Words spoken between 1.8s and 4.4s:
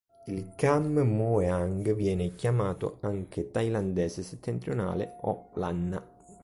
viene chiamato anche thailandese